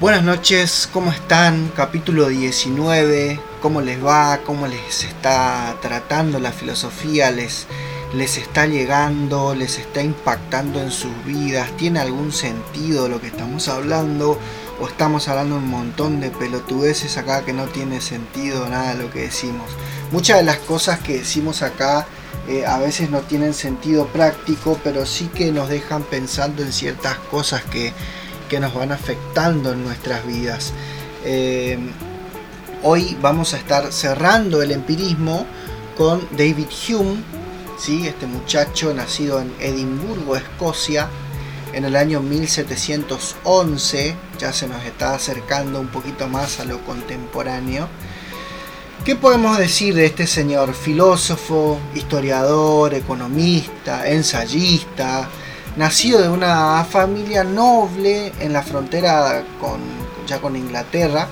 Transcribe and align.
Buenas 0.00 0.22
noches, 0.24 0.88
¿cómo 0.92 1.12
están? 1.12 1.70
Capítulo 1.76 2.28
19, 2.28 3.38
¿cómo 3.60 3.80
les 3.80 4.04
va? 4.04 4.38
¿Cómo 4.44 4.66
les 4.66 5.04
está 5.04 5.76
tratando 5.80 6.38
la 6.38 6.52
filosofía? 6.52 7.30
¿Les, 7.30 7.66
les 8.14 8.38
está 8.38 8.66
llegando? 8.66 9.54
¿Les 9.54 9.78
está 9.78 10.02
impactando 10.02 10.80
en 10.80 10.90
sus 10.90 11.12
vidas? 11.24 11.70
¿Tiene 11.76 12.00
algún 12.00 12.32
sentido 12.32 13.08
lo 13.08 13.20
que 13.20 13.28
estamos 13.28 13.68
hablando? 13.68 14.38
¿O 14.80 14.88
estamos 14.88 15.28
hablando 15.28 15.56
un 15.56 15.68
montón 15.68 16.20
de 16.20 16.30
pelotudeces 16.30 17.16
acá 17.18 17.44
que 17.44 17.52
no 17.52 17.66
tiene 17.66 18.00
sentido 18.00 18.68
nada 18.68 18.94
lo 18.94 19.10
que 19.10 19.20
decimos? 19.20 19.70
Muchas 20.10 20.38
de 20.38 20.44
las 20.44 20.58
cosas 20.58 20.98
que 21.00 21.18
decimos 21.18 21.62
acá 21.62 22.06
eh, 22.48 22.66
a 22.66 22.78
veces 22.78 23.10
no 23.10 23.20
tienen 23.20 23.54
sentido 23.54 24.06
práctico, 24.06 24.80
pero 24.82 25.06
sí 25.06 25.28
que 25.28 25.52
nos 25.52 25.68
dejan 25.68 26.02
pensando 26.02 26.62
en 26.62 26.72
ciertas 26.72 27.18
cosas 27.30 27.62
que, 27.62 27.92
nos 28.60 28.74
van 28.74 28.92
afectando 28.92 29.72
en 29.72 29.84
nuestras 29.84 30.26
vidas. 30.26 30.72
Eh, 31.24 31.78
hoy 32.82 33.16
vamos 33.20 33.54
a 33.54 33.58
estar 33.58 33.92
cerrando 33.92 34.62
el 34.62 34.72
empirismo 34.72 35.46
con 35.96 36.26
David 36.36 36.66
Hume, 36.88 37.22
¿sí? 37.78 38.06
este 38.06 38.26
muchacho 38.26 38.92
nacido 38.94 39.40
en 39.40 39.52
Edimburgo, 39.60 40.36
Escocia, 40.36 41.08
en 41.72 41.84
el 41.84 41.96
año 41.96 42.20
1711, 42.20 44.14
ya 44.38 44.52
se 44.52 44.68
nos 44.68 44.84
está 44.84 45.14
acercando 45.14 45.80
un 45.80 45.88
poquito 45.88 46.28
más 46.28 46.60
a 46.60 46.64
lo 46.64 46.84
contemporáneo. 46.84 47.88
¿Qué 49.04 49.16
podemos 49.16 49.58
decir 49.58 49.94
de 49.94 50.06
este 50.06 50.26
señor? 50.28 50.74
Filósofo, 50.74 51.80
historiador, 51.94 52.94
economista, 52.94 54.08
ensayista, 54.08 55.28
nacido 55.76 56.20
de 56.20 56.28
una 56.28 56.84
familia 56.84 57.44
noble 57.44 58.32
en 58.40 58.52
la 58.52 58.62
frontera 58.62 59.44
con, 59.60 59.80
ya 60.26 60.40
con 60.40 60.56
Inglaterra. 60.56 61.28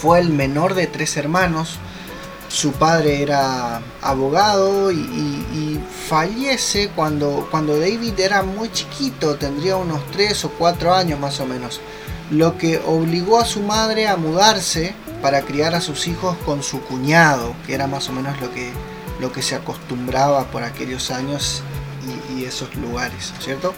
Fue 0.00 0.20
el 0.20 0.30
menor 0.30 0.74
de 0.74 0.86
tres 0.86 1.16
hermanos. 1.16 1.78
Su 2.48 2.72
padre 2.72 3.22
era 3.22 3.80
abogado 4.02 4.92
y, 4.92 4.96
y 4.96 5.80
fallece 6.08 6.90
cuando, 6.94 7.48
cuando 7.50 7.78
David 7.78 8.18
era 8.20 8.42
muy 8.42 8.70
chiquito, 8.70 9.34
tendría 9.34 9.76
unos 9.76 10.00
tres 10.12 10.44
o 10.44 10.50
cuatro 10.50 10.94
años 10.94 11.18
más 11.18 11.40
o 11.40 11.46
menos, 11.46 11.80
lo 12.30 12.56
que 12.56 12.80
obligó 12.86 13.40
a 13.40 13.44
su 13.44 13.62
madre 13.62 14.06
a 14.06 14.16
mudarse 14.16 14.94
para 15.22 15.42
criar 15.42 15.74
a 15.74 15.80
sus 15.80 16.06
hijos 16.06 16.36
con 16.46 16.62
su 16.62 16.80
cuñado, 16.82 17.54
que 17.66 17.74
era 17.74 17.88
más 17.88 18.08
o 18.08 18.12
menos 18.12 18.40
lo 18.40 18.52
que, 18.52 18.70
lo 19.20 19.32
que 19.32 19.42
se 19.42 19.56
acostumbraba 19.56 20.44
por 20.44 20.62
aquellos 20.62 21.10
años 21.10 21.62
esos 22.46 22.74
lugares, 22.76 23.32
¿cierto? 23.40 23.74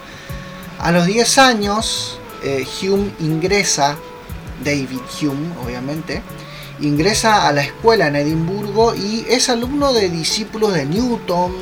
A 0.79 0.93
los 0.93 1.07
10 1.07 1.39
años, 1.39 2.19
eh, 2.43 2.67
Hume 2.83 3.11
ingresa, 3.21 3.97
David 4.65 5.01
Hume, 5.21 5.57
obviamente, 5.65 6.23
ingresa 6.81 7.49
a 7.49 7.53
la 7.53 7.63
escuela 7.63 8.07
en 8.07 8.17
Edimburgo 8.17 8.95
y 8.95 9.27
es 9.29 9.49
alumno 9.49 9.93
de 9.93 10.09
discípulos 10.09 10.75
de 10.75 10.87
Newton, 10.87 11.53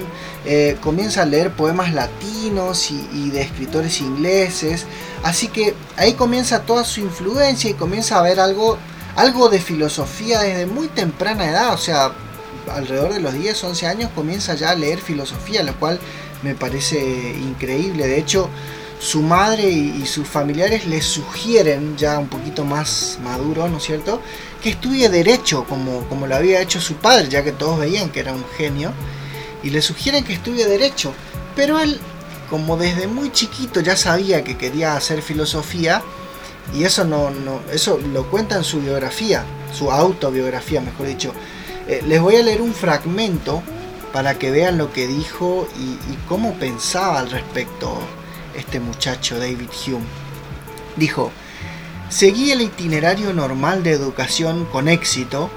eh, 0.45 0.77
comienza 0.81 1.23
a 1.23 1.27
leer 1.27 1.53
poemas 1.53 1.93
latinos 1.93 2.91
y, 2.91 3.31
de 3.31 3.43
escritores 3.43 4.01
ingleses, 4.01 4.87
así 5.23 5.49
que 5.49 5.75
ahí 5.97 6.13
comienza 6.13 6.63
toda 6.63 6.85
su 6.85 7.01
influencia 7.01 7.71
y 7.71 7.75
comienza 7.75 8.19
a 8.19 8.23
ver 8.23 8.39
algo 8.39 8.79
algo 9.17 9.49
de 9.49 9.59
filosofía 9.61 10.41
desde 10.41 10.67
muy 10.67 10.89
temprana 10.89 11.49
edad, 11.49 11.73
o 11.73 11.79
sea, 11.79 12.13
alrededor 12.71 13.15
de 13.15 13.21
los 13.21 13.33
10, 13.33 13.65
11 13.65 13.87
años 13.87 14.11
comienza 14.15 14.55
ya 14.55 14.71
a 14.71 14.75
leer 14.75 15.01
filosofía, 15.01 15.63
lo 15.63 15.75
cual 15.79 15.99
me 16.43 16.55
parece 16.55 16.99
increíble. 16.99 18.07
De 18.07 18.19
hecho, 18.19 18.49
su 18.99 19.23
madre 19.23 19.69
y, 19.69 20.07
sus 20.07 20.27
familiares 20.27 20.87
le 20.87 21.01
sugieren, 21.01 21.97
ya 21.97 22.19
un 22.19 22.29
poquito 22.29 22.65
más 22.65 23.19
maduro, 23.23 23.69
¿no 23.69 23.79
es 23.79 23.85
cierto?, 23.85 24.21
que 24.63 24.71
estudie 24.71 25.09
derecho, 25.09 25.65
como, 25.65 26.09
como 26.09 26.27
lo 26.27 26.35
había 26.35 26.61
hecho 26.61 26.81
su 26.81 26.95
padre, 26.95 27.29
ya 27.29 27.45
que 27.45 27.53
todos 27.53 27.79
veían 27.79 28.11
que 28.11 28.21
era 28.21 28.33
un 28.33 28.45
genio, 28.57 28.93
y 29.63 29.71
le 29.71 29.83
sugieren 29.83 30.25
que 30.25 30.33
estudie 30.33 30.67
derecho. 30.67 31.13
Pero 31.55 31.79
él, 31.79 32.01
como 32.51 32.77
desde 32.77 33.07
muy 33.07 33.31
chiquito 33.31 33.81
ya 33.81 33.97
sabía 33.97 34.45
que 34.45 34.57
quería 34.57 34.97
hacer 34.97 35.23
filosofía, 35.23 36.03
y 36.75 36.85
eso 36.85 37.05
no, 37.05 37.31
no, 37.31 37.61
eso 37.73 37.99
lo 38.13 38.29
cuenta 38.29 38.57
en 38.57 38.65
su 38.65 38.81
biografía, 38.81 39.45
su 39.73 39.93
autobiografía, 39.93 40.81
mejor 40.81 41.07
dicho. 41.07 41.33
Eh, 41.87 42.03
les 42.07 42.21
voy 42.21 42.37
a 42.37 42.43
leer 42.43 42.63
un 42.63 42.75
fragmento 42.75 43.63
para 44.17 44.39
que 44.39 44.51
vean 44.51 44.79
lo 44.79 44.95
que 44.95 45.07
dijo 45.07 45.69
y, 45.79 46.17
cómo 46.27 46.55
pensaba 46.55 47.19
al 47.19 47.31
respecto 47.31 47.99
este 48.55 48.81
muchacho 48.81 49.39
David 49.39 49.69
Hume. 49.87 50.07
Dijo, 50.97 51.31
seguí 52.09 52.51
el 52.51 52.63
itinerario 52.63 53.35
normal 53.35 53.83
de 53.83 53.91
educación 53.91 54.65
con 54.73 54.89
éxito 54.89 55.51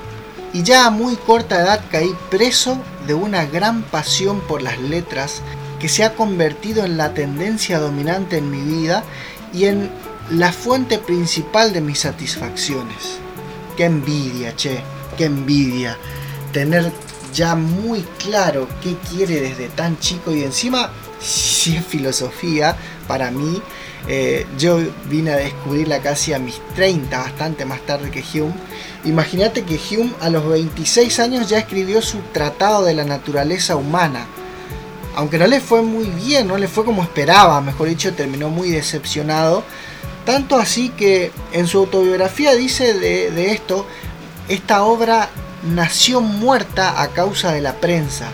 y 0.52 0.64
ya 0.64 0.86
a 0.86 0.90
muy 0.90 1.16
corta 1.16 1.62
edad 1.62 1.80
caí 1.90 2.14
preso 2.30 2.78
de 3.08 3.14
una 3.14 3.46
gran 3.46 3.81
pasión 3.81 4.42
por 4.42 4.62
las 4.62 4.78
letras 4.78 5.41
que 5.80 5.88
se 5.88 6.03
ha 6.03 6.16
convertido 6.16 6.84
en 6.84 6.97
la 6.97 7.14
tendencia 7.14 7.80
dominante 7.80 8.40
en 8.40 8.52
mi 8.52 8.59
vida 8.59 9.06
y 9.53 9.68
en 9.68 9.90
la 10.31 10.52
fuente 10.52 10.97
principal 10.97 11.72
de 11.72 11.80
mis 11.80 12.00
satisfacciones. 12.00 13.20
Qué 13.78 13.86
envidia, 13.86 14.53
che, 14.58 14.81
qué 15.18 15.24
envidia. 15.24 15.97
Tener 16.52 16.91
ya 17.34 17.56
muy 17.56 18.01
claro 18.17 18.67
qué 18.81 18.95
quiere 19.09 19.40
desde 19.41 19.69
tan 19.69 20.00
chico 20.00 20.34
y 20.34 20.44
encima, 20.44 20.91
si 21.19 21.75
es 21.75 21.85
filosofía, 21.85 22.75
para 23.07 23.31
mí, 23.31 23.62
eh, 24.07 24.45
yo 24.57 24.79
vine 25.09 25.31
a 25.31 25.38
descubrirla 25.38 26.00
casi 26.00 26.34
a 26.34 26.40
mis 26.40 26.59
30, 26.75 27.17
bastante 27.17 27.66
más 27.66 27.81
tarde 27.81 28.12
que 28.12 28.22
Hume. 28.22 28.53
Imagínate 29.06 29.63
que 29.63 29.79
Hume 29.79 30.13
a 30.19 30.29
los 30.29 30.47
26 30.47 31.19
años 31.19 31.50
ya 31.50 31.59
escribió 31.59 32.01
su 32.01 32.19
Tratado 32.34 32.85
de 32.85 32.94
la 32.94 33.06
Naturaleza 33.06 33.75
Humana. 33.75 34.25
Aunque 35.16 35.38
no 35.38 35.47
le 35.47 35.59
fue 35.59 35.81
muy 35.81 36.06
bien, 36.06 36.47
no 36.47 36.57
le 36.57 36.67
fue 36.67 36.85
como 36.85 37.03
esperaba, 37.03 37.59
mejor 37.61 37.90
dicho, 37.90 38.13
terminó 38.13 38.50
muy 38.50 38.69
decepcionado 38.69 39.63
tanto 40.29 40.57
así 40.57 40.90
que 40.90 41.31
en 41.53 41.66
su 41.66 41.79
autobiografía 41.79 42.53
dice 42.53 42.94
de, 42.94 43.51
esto, 43.51 43.88
esta 44.47 44.84
obra 44.84 45.28
nació 45.64 46.22
muerta 46.22 47.02
a 47.02 47.09
causa 47.09 47.52
de 47.52 47.62
la 47.62 47.75
prensa. 47.75 48.28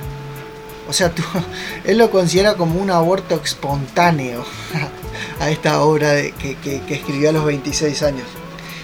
O 0.88 0.94
sea, 0.94 1.12
él 1.84 1.98
lo 1.98 2.12
considera 2.12 2.56
como 2.56 2.80
un 2.80 2.92
aborto 2.92 3.42
espontáneo 3.44 4.46
a 5.40 5.50
esta 5.50 5.82
obra 5.82 6.14
que, 6.32 6.82
escribió 6.90 7.30
a 7.30 7.34
los 7.34 7.46
26 7.46 8.04
años. 8.04 8.28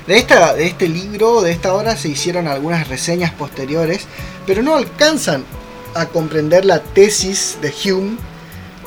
De, 0.07 0.17
esta, 0.17 0.53
de 0.53 0.67
este 0.67 0.87
libro, 0.87 1.41
de 1.41 1.51
esta 1.51 1.73
obra, 1.73 1.95
se 1.95 2.09
hicieron 2.09 2.47
algunas 2.47 2.87
reseñas 2.87 3.31
posteriores, 3.31 4.07
pero 4.47 4.63
no 4.63 4.75
alcanzan 4.75 5.45
a 5.93 6.07
comprender 6.07 6.65
la 6.65 6.81
tesis 6.81 7.57
de 7.61 7.73
Hume, 7.85 8.17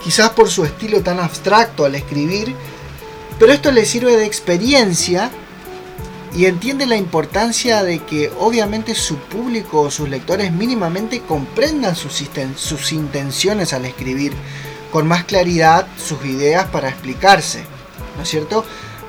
quizás 0.03 0.31
por 0.31 0.51
su 0.51 0.65
estilo 0.65 1.03
tan 1.03 1.21
abstracto 1.21 1.85
al 1.85 1.95
escribir 1.95 2.55
pero 3.39 3.53
esto 3.53 3.73
le 3.73 3.85
sirve 3.85 4.17
de 4.17 4.27
experiencia 4.27 5.31
y 6.37 6.47
entiende 6.47 6.87
la 6.87 6.97
importancia 6.97 7.85
de 7.85 8.01
que 8.01 8.31
obviamente 8.39 8.95
su 8.95 9.17
público 9.17 9.83
o 9.83 9.91
sus 9.91 10.09
lectores 10.09 10.53
mínimamente 10.53 11.21
comprendan 11.21 11.95
sus, 11.95 12.93
intenciones 12.93 13.73
al 13.73 13.85
escribir 13.85 14.33
con 14.91 15.07
más 15.07 15.25
claridad 15.25 15.87
sus 15.97 16.25
ideas 16.25 16.67
para 16.67 16.89
explicarse, 16.89 17.65
¿no 18.17 18.25
es 18.25 18.29
cierto? 18.29 18.65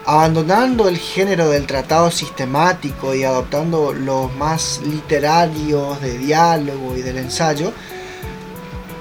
Abandonando 0.06 0.88
el 0.88 0.98
género 0.98 1.50
del 1.50 1.66
tratado 1.66 2.12
sistemático 2.12 3.16
y 3.16 3.24
adoptando 3.24 3.92
los 3.92 4.32
más 4.36 4.82
literarios 4.84 6.00
de 6.02 6.20
diálogo 6.20 6.96
y 6.96 7.02
del 7.02 7.18
ensayo, 7.18 7.74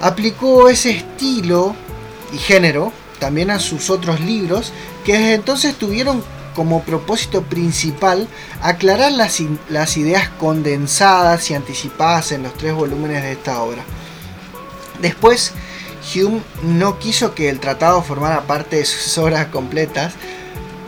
aplicó 0.01 0.71
ese 0.71 0.93
estilo 0.93 1.77
y 2.33 2.39
género 2.39 2.91
también 3.19 3.51
a 3.51 3.59
sus 3.59 3.91
otros 3.91 4.21
libros 4.21 4.73
que 5.05 5.13
desde 5.13 5.35
entonces 5.35 5.75
tuvieron 5.75 6.23
como 6.55 6.83
propósito 6.83 7.43
principal 7.43 8.29
aclarar 8.63 9.13
las, 9.13 9.41
ideas 9.97 10.29
condensadas 10.39 11.51
y 11.51 11.55
anticipadas 11.55 12.33
en 12.33 12.43
los 12.45 12.55
tres 12.55 12.75
volúmenes 12.75 13.23
de 13.23 13.33
esta 13.33 13.63
obra. 13.63 13.83
Después, 15.01 15.53
Hume 16.15 16.41
no 16.63 16.99
quiso 16.99 17.35
que 17.35 17.49
el 17.49 17.61
tratado 17.61 18.03
formara 18.03 18.47
parte 18.47 18.77
de 18.77 18.85
sus 18.85 19.19
obras 19.19 19.47
completas, 19.47 20.15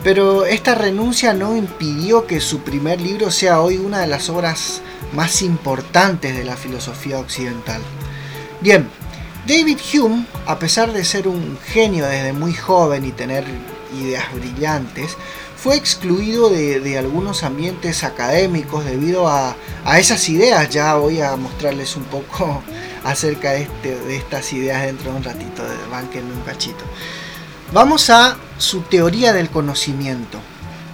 pero 0.03 0.45
esta 0.45 0.75
renuncia 0.75 1.33
no 1.33 1.55
impidió 1.55 2.27
que 2.27 2.39
su 2.39 2.59
primer 2.59 3.01
libro 3.01 3.31
sea 3.31 3.61
hoy 3.61 3.77
una 3.77 3.99
de 3.99 4.07
las 4.07 4.29
obras 4.29 4.81
más 5.13 5.41
importantes 5.41 6.37
de 6.37 6.43
la 6.43 6.55
filosofía 6.55 7.19
occidental. 7.19 7.81
Bien, 8.61 8.89
David 9.47 9.77
Hume, 9.93 10.25
a 10.45 10.59
pesar 10.59 10.91
de 10.91 11.05
ser 11.05 11.27
un 11.27 11.57
genio 11.65 12.05
desde 12.05 12.33
muy 12.33 12.53
joven 12.53 13.05
y 13.05 13.11
tener 13.11 13.45
ideas 13.97 14.25
brillantes, 14.33 15.15
fue 15.57 15.75
excluido 15.75 16.49
de, 16.49 16.97
algunos 16.97 17.43
ambientes 17.43 18.03
académicos 18.03 18.85
debido 18.85 19.27
a, 19.27 19.55
esas 19.97 20.29
ideas. 20.29 20.69
Ya 20.69 20.95
voy 20.95 21.21
a 21.21 21.35
mostrarles 21.35 21.95
un 21.95 22.03
poco 22.03 22.63
acerca 23.03 23.51
de, 23.51 23.63
este, 23.63 23.95
de 23.99 24.17
estas 24.17 24.53
ideas 24.53 24.83
dentro 24.83 25.11
de 25.11 25.17
un 25.17 25.23
ratito, 25.23 25.63
de 25.63 25.75
banquen 25.89 26.25
un 26.25 26.41
cachito. 26.41 26.83
Vamos 27.73 28.09
a 28.09 28.37
su 28.57 28.81
teoría 28.81 29.33
del 29.33 29.49
conocimiento. 29.49 30.39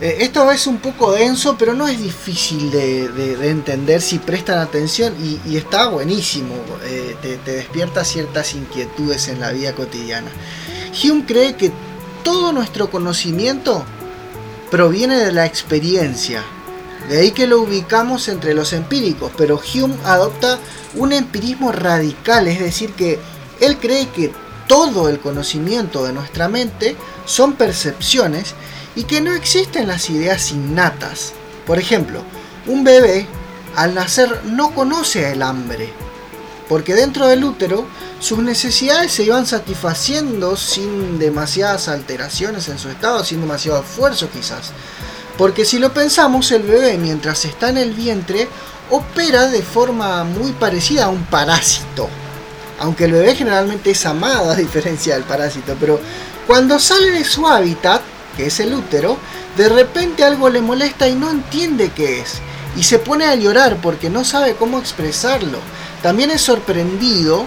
Eh, 0.01 0.17
esto 0.21 0.49
es 0.51 0.65
un 0.65 0.77
poco 0.77 1.11
denso, 1.11 1.55
pero 1.57 1.73
no 1.73 1.87
es 1.87 1.99
difícil 1.99 2.71
de, 2.71 3.49
entender 3.49 4.01
si 4.01 4.17
prestan 4.17 4.59
atención 4.59 5.13
y, 5.45 5.55
está 5.55 5.87
buenísimo, 5.87 6.55
eh, 6.83 7.15
te, 7.21 7.37
te, 7.37 7.51
despierta 7.51 8.03
ciertas 8.03 8.53
inquietudes 8.55 9.27
en 9.27 9.39
la 9.39 9.51
vida 9.51 9.73
cotidiana. 9.73 10.31
Hume 11.03 11.25
cree 11.25 11.55
que 11.55 11.71
todo 12.23 12.53
nuestro 12.53 12.89
conocimiento 12.89 13.85
proviene 14.73 15.19
de 15.19 15.31
la 15.31 15.45
experiencia, 15.45 16.41
de 17.07 17.19
ahí 17.19 17.29
que 17.29 17.45
lo 17.45 17.61
ubicamos 17.61 18.27
entre 18.27 18.55
los 18.55 18.73
empíricos, 18.73 19.31
pero 19.37 19.61
Hume 19.61 19.95
adopta 20.03 20.57
un 20.95 21.13
empirismo 21.13 21.71
radical, 21.71 22.47
es 22.47 22.59
decir, 22.59 22.91
que 22.93 23.19
él 23.59 23.77
cree 23.77 24.09
que 24.09 24.31
todo 24.67 25.09
el 25.09 25.19
conocimiento 25.19 26.03
de 26.03 26.13
nuestra 26.13 26.49
mente 26.49 26.95
son 27.25 27.53
percepciones 27.53 28.55
y 28.95 29.03
que 29.03 29.21
no 29.21 29.35
existen 29.35 29.87
las 29.87 30.09
ideas 30.09 30.49
innatas. 30.49 31.33
Por 31.67 31.77
ejemplo, 31.77 32.23
un 32.65 32.83
bebé 32.83 33.27
al 33.75 33.93
nacer 33.93 34.41
no 34.45 34.73
conoce 34.73 35.33
el 35.33 35.43
hambre, 35.43 35.93
porque 36.67 36.95
dentro 36.95 37.27
del 37.27 37.43
útero 37.43 37.85
sus 38.19 38.39
necesidades 38.39 39.11
se 39.11 39.23
iban 39.23 39.45
satisfaciendo 39.45 40.55
sin 40.55 41.19
demasiadas 41.19 41.87
alteraciones 41.87 42.69
en 42.69 42.79
su 42.79 42.89
estado, 42.89 43.23
sin 43.23 43.41
demasiado 43.41 43.81
esfuerzo 43.81 44.29
quizás. 44.31 44.71
Porque 45.37 45.65
si 45.65 45.79
lo 45.79 45.93
pensamos, 45.93 46.51
el 46.51 46.63
bebé 46.63 46.97
mientras 46.97 47.45
está 47.45 47.69
en 47.69 47.77
el 47.77 47.93
vientre 47.93 48.47
opera 48.89 49.47
de 49.47 49.61
forma 49.61 50.23
muy 50.23 50.51
parecida 50.51 51.05
a 51.05 51.09
un 51.09 51.25
parásito. 51.25 52.07
Aunque 52.79 53.05
el 53.05 53.13
bebé 53.13 53.35
generalmente 53.35 53.91
es 53.91 54.05
amado 54.05 54.51
a 54.51 54.55
diferencia 54.55 55.15
del 55.15 55.23
parásito, 55.23 55.75
pero 55.79 55.99
cuando 56.47 56.79
sale 56.79 57.11
de 57.11 57.23
su 57.23 57.47
hábitat, 57.47 58.01
que 58.37 58.47
es 58.47 58.59
el 58.59 58.73
útero, 58.73 59.17
de 59.57 59.69
repente 59.69 60.23
algo 60.23 60.49
le 60.49 60.61
molesta 60.61 61.07
y 61.07 61.15
no 61.15 61.29
entiende 61.29 61.91
qué 61.95 62.21
es. 62.21 62.39
Y 62.75 62.83
se 62.83 62.99
pone 62.99 63.25
a 63.25 63.35
llorar 63.35 63.77
porque 63.81 64.09
no 64.09 64.25
sabe 64.25 64.55
cómo 64.55 64.79
expresarlo. 64.79 65.59
También 66.03 66.29
es 66.29 66.41
sorprendido 66.41 67.45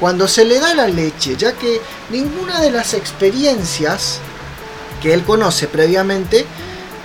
cuando 0.00 0.28
se 0.28 0.44
le 0.44 0.58
da 0.58 0.74
la 0.74 0.88
leche, 0.88 1.36
ya 1.36 1.52
que 1.52 1.80
ninguna 2.10 2.60
de 2.60 2.72
las 2.72 2.92
experiencias 2.92 4.18
que 5.00 5.14
él 5.14 5.22
conoce 5.22 5.68
previamente, 5.68 6.44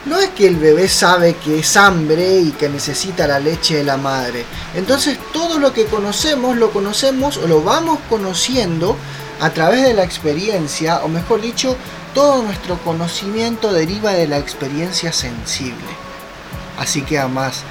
no 0.06 0.18
es 0.20 0.30
que 0.30 0.48
el 0.48 0.56
bebé 0.56 0.88
sabe 0.88 1.36
que 1.36 1.60
es 1.60 1.78
hambre 1.78 2.40
y 2.40 2.52
que 2.52 2.70
necesita 2.70 3.28
la 3.28 3.40
leche 3.40 3.76
de 3.76 3.84
la 3.84 3.98
madre. 3.98 4.46
Entonces 4.74 5.20
todo 5.32 5.60
lo 5.60 5.74
que 5.74 5.86
conocemos 5.86 6.58
lo 6.58 6.72
conocemos 6.72 7.38
o 7.38 7.48
lo 7.48 7.62
vamos 7.62 8.00
conociendo 8.10 8.98
a 9.40 9.52
través 9.52 9.84
de 9.84 9.94
la 9.94 10.04
experiencia, 10.04 11.02
o 11.04 11.08
mejor 11.08 11.42
dicho, 11.42 11.76
todo 12.14 12.42
nuestro 12.42 12.78
conocimiento 12.80 13.72
deriva 13.72 14.14
de 14.14 14.28
la 14.28 14.38
experiencia 14.38 15.14
sensible. 15.14 15.88
Así 16.80 17.04
que 17.04 17.20
además, 17.20 17.64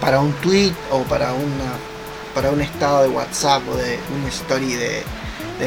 para 0.00 0.20
un 0.20 0.32
tweet 0.34 0.72
o 0.90 1.02
para, 1.04 1.32
una, 1.32 1.95
para 2.36 2.50
un 2.50 2.60
estado 2.60 3.02
de 3.02 3.08
WhatsApp 3.08 3.62
o 3.66 3.76
de 3.76 3.98
una 4.14 4.28
story 4.28 4.74
de 4.74 5.02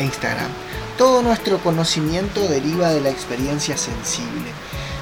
Instagram, 0.03 0.51
todo 0.99 1.23
nuestro 1.23 1.57
conocimiento 1.57 2.47
deriva 2.47 2.91
de 2.91 3.01
la 3.01 3.09
experiencia 3.09 3.75
sensible. 3.75 4.51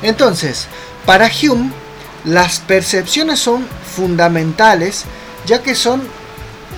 Entonces, 0.02 0.68
para 1.06 1.28
Hume, 1.28 1.72
las 2.24 2.60
percepciones 2.60 3.40
son 3.40 3.68
fundamentales, 3.96 5.04
ya 5.46 5.62
que 5.62 5.76
son 5.76 6.02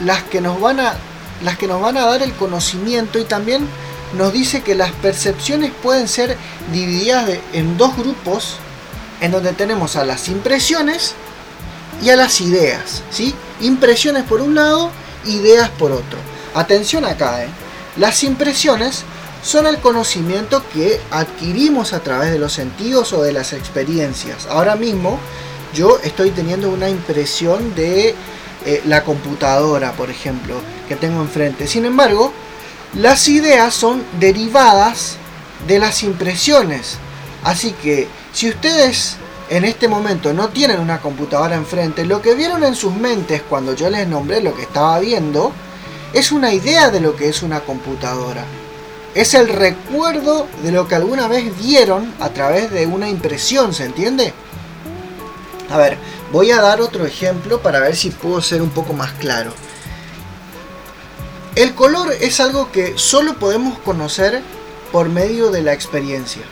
las 0.04 0.24
que 0.24 0.42
nos 0.42 0.60
van 0.60 0.80
a, 0.80 0.96
las 1.44 1.56
que 1.58 1.68
nos 1.68 1.82
van 1.82 1.98
a 1.98 2.06
dar 2.06 2.24
el 2.24 2.34
conocimiento 2.34 3.20
y 3.20 3.26
también 3.26 3.68
nos 4.18 4.34
dice 4.34 4.62
que 4.62 4.74
las 4.74 4.92
percepciones 4.92 5.72
pueden 5.84 6.08
ser 6.08 6.36
divididas 6.74 7.30
en 7.54 7.78
dos 7.78 7.96
grupos 7.96 8.56
en 9.22 9.32
donde 9.32 9.54
tenemos 9.54 9.98
a 9.98 10.04
las 10.04 10.30
impresiones 10.30 11.14
y 12.02 12.10
a 12.10 12.16
las 12.16 12.42
ideas, 12.42 13.04
¿sí? 13.12 13.34
Impresiones 13.62 14.24
por 14.24 14.42
un 14.42 14.56
lado, 14.56 14.92
ideas 15.26 15.70
por 15.70 15.92
otro. 15.92 16.18
Atención 16.54 17.06
acá, 17.06 17.44
¿eh? 17.44 17.50
Las 17.98 18.24
impresiones 18.24 19.04
son 19.44 19.68
el 19.68 19.80
conocimiento 19.80 20.64
que 20.74 21.00
adquirimos 21.12 21.94
a 21.94 22.02
través 22.02 22.32
de 22.32 22.40
los 22.40 22.54
sentidos 22.54 23.14
o 23.14 23.22
de 23.24 23.34
las 23.34 23.54
experiencias. 23.54 24.48
Ahora 24.48 24.76
mismo 24.76 25.20
yo 25.74 26.00
estoy 26.04 26.32
teniendo 26.32 26.70
una 26.70 26.90
impresión 26.90 27.76
de 27.76 28.16
eh, 28.66 28.82
la 28.86 29.04
computadora, 29.04 29.94
por 29.94 30.10
ejemplo, 30.10 30.62
que 30.88 30.96
tengo 30.96 31.22
enfrente. 31.22 31.68
Sin 31.68 31.86
embargo, 31.86 32.34
las 32.96 33.28
ideas 33.28 33.74
son 33.74 34.04
derivadas 34.20 35.18
de 35.68 35.80
las 35.80 36.04
impresiones. 36.04 36.98
Así 37.44 37.72
que 37.72 38.08
si 38.34 38.50
ustedes 38.50 39.18
en 39.50 39.66
este 39.66 39.88
momento 39.88 40.32
no 40.34 40.50
tienen 40.50 40.80
una 40.80 41.02
computadora 41.02 41.56
enfrente, 41.56 42.06
lo 42.06 42.22
que 42.22 42.36
vieron 42.36 42.64
en 42.64 42.76
sus 42.76 42.94
mentes 42.94 43.42
cuando 43.42 43.74
yo 43.74 43.90
les 43.90 44.08
nombré 44.08 44.42
lo 44.42 44.56
que 44.56 44.62
estaba 44.62 45.00
viendo, 45.00 45.52
es 46.14 46.32
una 46.32 46.54
idea 46.54 46.90
de 46.92 47.00
lo 47.00 47.16
que 47.16 47.30
es 47.30 47.42
una 47.42 47.62
computadora. 47.62 48.46
Es 49.16 49.34
el 49.34 49.50
recuerdo 49.50 50.48
de 50.62 50.72
lo 50.72 50.88
que 50.88 50.96
alguna 50.96 51.28
vez 51.28 51.58
vieron 51.58 52.14
a 52.20 52.30
través 52.30 52.70
de 52.70 52.86
una 52.86 53.10
impresión, 53.10 53.74
¿se 53.74 53.86
entiende? 53.86 54.34
A 55.72 55.78
ver, 55.78 55.98
voy 56.32 56.52
a 56.52 56.62
dar 56.62 56.80
otro 56.82 57.06
ejemplo 57.06 57.60
para 57.62 57.80
ver 57.80 57.96
si 57.96 58.12
puedo 58.12 58.42
ser 58.42 58.62
un 58.62 58.70
poco 58.70 58.94
más 58.94 59.12
claro. 59.14 59.52
El 61.56 61.74
color 61.74 62.14
es 62.22 62.40
algo 62.40 62.72
que 62.72 62.94
solo 62.98 63.40
podemos 63.40 63.80
conocer 63.80 64.42
por 64.92 65.10
medio 65.10 65.50
de 65.50 65.64
la 65.64 65.74
experiencia. 65.74 66.44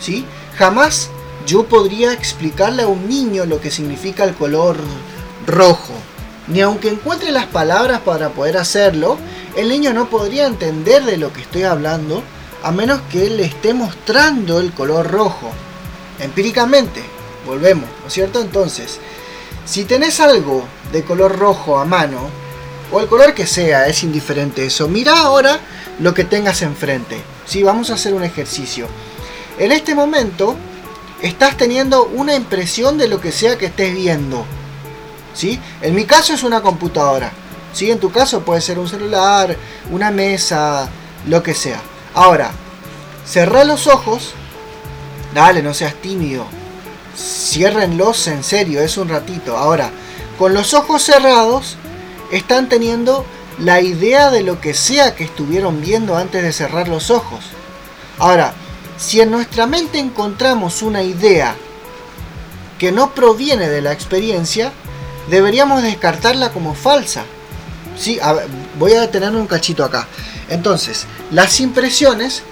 ¿sí? 0.00 0.24
Jamás 0.56 1.10
yo 1.48 1.64
podría 1.64 2.12
explicarle 2.12 2.82
a 2.82 2.88
un 2.88 3.08
niño 3.08 3.46
lo 3.46 3.58
que 3.58 3.70
significa 3.70 4.24
el 4.24 4.34
color 4.34 4.76
rojo. 5.46 5.94
Ni 6.46 6.60
aunque 6.60 6.90
encuentre 6.90 7.32
las 7.32 7.46
palabras 7.46 8.00
para 8.00 8.28
poder 8.28 8.58
hacerlo, 8.58 9.16
el 9.56 9.70
niño 9.70 9.94
no 9.94 10.10
podría 10.10 10.46
entender 10.46 11.06
de 11.06 11.16
lo 11.16 11.32
que 11.32 11.40
estoy 11.40 11.62
hablando 11.62 12.22
a 12.62 12.70
menos 12.70 13.00
que 13.10 13.30
le 13.30 13.44
esté 13.44 13.72
mostrando 13.72 14.60
el 14.60 14.74
color 14.74 15.10
rojo. 15.10 15.50
Empíricamente, 16.20 17.02
volvemos, 17.46 17.88
¿no 18.02 18.08
es 18.08 18.12
cierto? 18.12 18.42
Entonces, 18.42 18.98
si 19.64 19.86
tenés 19.86 20.20
algo 20.20 20.64
de 20.92 21.02
color 21.02 21.38
rojo 21.38 21.78
a 21.78 21.86
mano, 21.86 22.28
o 22.92 23.00
el 23.00 23.06
color 23.06 23.32
que 23.32 23.46
sea, 23.46 23.86
es 23.86 24.02
indiferente 24.02 24.66
eso. 24.66 24.86
Mira 24.86 25.18
ahora 25.18 25.60
lo 25.98 26.12
que 26.12 26.24
tengas 26.24 26.60
enfrente. 26.60 27.22
¿sí? 27.46 27.62
Vamos 27.62 27.88
a 27.88 27.94
hacer 27.94 28.12
un 28.12 28.24
ejercicio. 28.24 28.86
En 29.58 29.72
este 29.72 29.94
momento 29.94 30.56
estás 31.22 31.56
teniendo 31.56 32.04
una 32.04 32.34
impresión 32.34 32.98
de 32.98 33.08
lo 33.08 33.20
que 33.20 33.32
sea 33.32 33.58
que 33.58 33.66
estés 33.66 33.94
viendo. 33.94 34.44
¿sí? 35.34 35.60
En 35.82 35.94
mi 35.94 36.04
caso 36.04 36.34
es 36.34 36.42
una 36.42 36.60
computadora. 36.60 37.32
¿sí? 37.72 37.90
En 37.90 37.98
tu 37.98 38.10
caso 38.10 38.40
puede 38.42 38.60
ser 38.60 38.78
un 38.78 38.88
celular, 38.88 39.56
una 39.90 40.10
mesa, 40.10 40.88
lo 41.26 41.42
que 41.42 41.54
sea. 41.54 41.80
Ahora, 42.14 42.50
cerrá 43.26 43.64
los 43.64 43.86
ojos. 43.86 44.32
Dale, 45.34 45.62
no 45.62 45.74
seas 45.74 45.94
tímido. 45.94 46.46
Ciérrenlos 47.16 48.26
en 48.28 48.44
serio, 48.44 48.80
es 48.80 48.96
un 48.96 49.08
ratito. 49.08 49.56
Ahora, 49.56 49.90
con 50.38 50.54
los 50.54 50.74
ojos 50.74 51.02
cerrados, 51.02 51.76
están 52.30 52.68
teniendo 52.68 53.24
la 53.58 53.80
idea 53.80 54.30
de 54.30 54.42
lo 54.42 54.60
que 54.60 54.72
sea 54.72 55.14
que 55.14 55.24
estuvieron 55.24 55.80
viendo 55.80 56.16
antes 56.16 56.42
de 56.42 56.52
cerrar 56.52 56.88
los 56.88 57.10
ojos. 57.10 57.40
Ahora, 58.18 58.54
si 58.98 59.20
en 59.20 59.30
nuestra 59.30 59.66
mente 59.66 59.98
encontramos 59.98 60.82
una 60.82 61.02
idea 61.02 61.56
que 62.78 62.92
no 62.92 63.14
proviene 63.14 63.68
de 63.68 63.80
la 63.80 63.92
experiencia, 63.92 64.72
deberíamos 65.30 65.82
descartarla 65.82 66.52
como 66.52 66.74
falsa. 66.74 67.24
Sí, 67.96 68.18
voy 68.78 68.92
a 68.92 69.00
detenerme 69.00 69.38
un 69.38 69.46
cachito 69.46 69.84
acá. 69.84 70.06
Entonces, 70.48 71.06
las 71.30 71.60
impresiones 71.60 72.42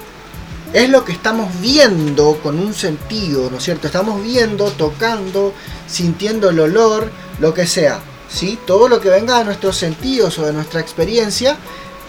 es 0.73 0.89
lo 0.89 1.05
que 1.05 1.13
estamos 1.13 1.49
viendo 1.61 2.39
con 2.43 2.59
un 2.59 2.73
sentido, 2.73 3.49
¿no 3.49 3.57
es 3.57 3.63
cierto? 3.63 3.87
Estamos 3.87 4.21
viendo, 4.21 4.71
tocando, 4.71 5.53
sintiendo 5.87 6.49
el 6.49 6.59
olor, 6.59 7.09
lo 7.39 7.53
que 7.53 7.65
sea. 7.67 7.99
¿sí? 8.29 8.59
Todo 8.65 8.89
lo 8.89 8.99
que 8.99 9.09
venga 9.09 9.39
de 9.39 9.45
nuestros 9.45 9.77
sentidos 9.77 10.37
o 10.39 10.45
de 10.45 10.53
nuestra 10.53 10.81
experiencia 10.81 11.57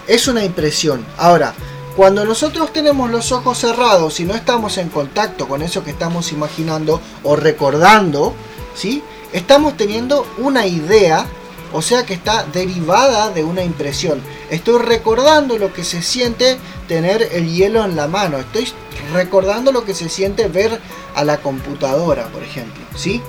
es 0.06 0.26
una 0.26 0.44
impresión. 0.44 1.04
Ahora, 1.16 1.54
cuando 1.98 2.24
nosotros 2.24 2.72
tenemos 2.72 3.10
los 3.10 3.32
ojos 3.32 3.58
cerrados 3.58 4.20
y 4.20 4.24
no 4.24 4.36
estamos 4.36 4.78
en 4.78 4.88
contacto 4.88 5.48
con 5.48 5.62
eso 5.62 5.82
que 5.82 5.90
estamos 5.90 6.30
imaginando 6.30 7.00
o 7.24 7.34
recordando, 7.34 8.34
¿sí? 8.76 9.02
Estamos 9.32 9.76
teniendo 9.76 10.24
una 10.38 10.64
idea, 10.64 11.26
o 11.72 11.82
sea 11.82 12.06
que 12.06 12.14
está 12.14 12.44
derivada 12.44 13.30
de 13.30 13.42
una 13.42 13.64
impresión. 13.64 14.22
Estoy 14.48 14.80
recordando 14.80 15.58
lo 15.58 15.72
que 15.72 15.82
se 15.82 16.00
siente 16.00 16.56
tener 16.86 17.30
el 17.32 17.52
hielo 17.52 17.84
en 17.84 17.96
la 17.96 18.06
mano. 18.06 18.38
Estoy 18.38 18.68
recordando 19.12 19.72
lo 19.72 19.84
que 19.84 19.92
se 19.92 20.08
siente 20.08 20.46
ver 20.46 20.80
a 21.16 21.24
la 21.24 21.38
computadora, 21.38 22.28
por 22.28 22.44
ejemplo, 22.44 22.84
¿sí? 22.94 23.20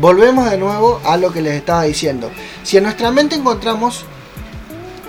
volvemos 0.00 0.50
de 0.50 0.58
nuevo 0.58 1.00
a 1.04 1.16
lo 1.16 1.32
que 1.32 1.42
les 1.42 1.54
estaba 1.54 1.84
diciendo. 1.84 2.28
Si 2.64 2.76
en 2.76 2.82
nuestra 2.82 3.12
mente 3.12 3.36
encontramos 3.36 4.04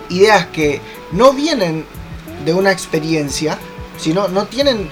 ideas 0.09 0.45
que 0.53 0.81
no 1.11 1.33
vienen 1.33 1.83
de 2.45 2.53
una 2.53 2.71
experiencia, 2.71 3.57
sino 3.97 4.27
no 4.27 4.45
tienen, 4.45 4.89